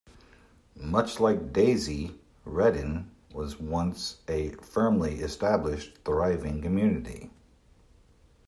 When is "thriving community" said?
6.03-7.29